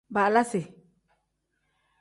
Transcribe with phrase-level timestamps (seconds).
[0.13, 0.61] Baalasi.